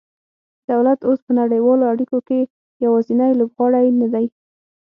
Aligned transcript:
دولت 0.69 0.99
اوس 1.07 1.19
په 1.25 1.31
نړیوالو 1.41 1.89
اړیکو 1.93 2.17
کې 2.27 2.39
یوازینی 2.85 3.31
لوبغاړی 3.39 3.87
نه 4.01 4.07
دی 4.13 4.25